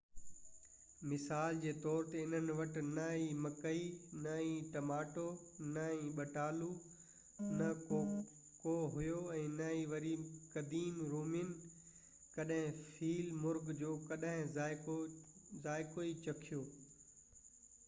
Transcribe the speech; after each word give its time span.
مثال 1.09 1.57
جي 1.63 1.71
طور 1.81 2.07
تي 2.13 2.21
انهن 2.27 2.47
وٽ 2.59 2.77
نه 2.85 3.03
ئي 3.17 3.25
مڪئي 3.41 3.81
نه 4.21 4.31
ئي 4.45 4.53
ٽماٽو 4.75 5.25
نه 5.75 5.83
ئي 5.97 6.07
ٻٽالو 6.15 6.69
نه 7.59 7.67
ڪوڪو 7.89 8.73
هيو 8.95 9.19
۽ 9.35 9.43
نه 9.59 9.67
ئي 9.75 9.83
وري 9.93 10.13
قديم 10.55 11.03
رومين 11.11 11.51
ڪڏهن 12.37 12.79
فيل 12.89 13.29
مرغ 13.45 13.69
جو 13.83 13.91
ڪڏهن 14.07 14.49
ذائقو 14.57 16.05
ئي 16.09 16.17
چکيو 16.25 16.63